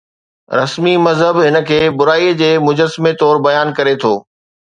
رسمي 0.59 0.95
مذهب 1.07 1.35
هن 1.47 1.59
کي 1.67 1.77
برائي 1.99 2.33
جي 2.41 2.49
مجسمي 2.69 3.11
طور 3.23 3.43
بيان 3.49 3.77
ڪري 3.81 3.97
ٿو 4.05 4.13